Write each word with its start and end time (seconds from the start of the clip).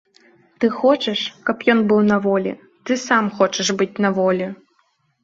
Ты 0.63 0.69
хочаш, 0.77 1.19
каб 1.49 1.57
ён 1.73 1.83
быў 1.91 1.99
на 2.11 2.17
волі, 2.25 2.53
ты 2.91 2.97
сам 3.05 3.29
хочаш 3.41 3.67
быць 3.83 4.01
на 4.07 4.13
волі. 4.17 4.47